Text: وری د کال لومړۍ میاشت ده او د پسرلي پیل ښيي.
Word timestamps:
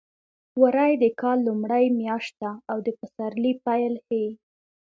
وری 0.61 0.91
د 1.03 1.05
کال 1.21 1.37
لومړۍ 1.47 1.85
میاشت 1.99 2.33
ده 2.41 2.51
او 2.71 2.77
د 2.85 2.87
پسرلي 2.99 3.53
پیل 3.65 3.93
ښيي. 4.05 4.29